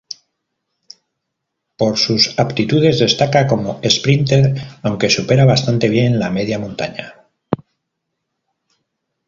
[1.77, 7.23] Por sus aptitudes destaca como esprínter, aunque supera bastante bien la media montaña.